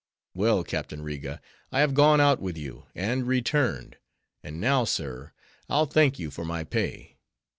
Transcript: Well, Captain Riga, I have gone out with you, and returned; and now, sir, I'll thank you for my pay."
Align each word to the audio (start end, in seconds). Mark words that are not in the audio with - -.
Well, 0.33 0.63
Captain 0.63 1.03
Riga, 1.03 1.39
I 1.71 1.81
have 1.81 1.93
gone 1.93 2.19
out 2.19 2.41
with 2.41 2.57
you, 2.57 2.87
and 2.95 3.27
returned; 3.27 3.97
and 4.41 4.59
now, 4.59 4.83
sir, 4.83 5.31
I'll 5.69 5.85
thank 5.85 6.17
you 6.17 6.31
for 6.31 6.43
my 6.43 6.63
pay." 6.63 7.17